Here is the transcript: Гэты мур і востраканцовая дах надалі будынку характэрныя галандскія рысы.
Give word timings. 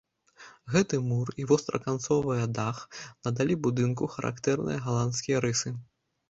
Гэты 0.75 0.95
мур 1.09 1.27
і 1.43 1.43
востраканцовая 1.51 2.45
дах 2.59 2.79
надалі 3.27 3.59
будынку 3.67 4.09
характэрныя 4.15 4.83
галандскія 4.89 5.45
рысы. 5.47 5.75